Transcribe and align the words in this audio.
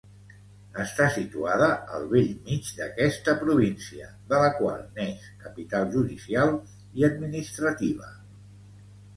Està 0.83 1.05
situada 1.15 1.67
al 1.97 2.07
bell 2.13 2.31
mig 2.47 2.71
d'aquesta 2.79 3.35
província, 3.43 4.09
de 4.33 4.41
la 4.45 4.49
qual 4.61 4.81
n'és 4.97 5.29
capital 5.45 5.87
judicial 5.99 6.59
i 7.03 7.09
administrativa. 7.11 8.13